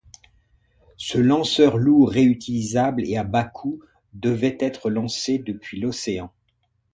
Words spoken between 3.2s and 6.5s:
bas coût devait être lancé depuis l'océan.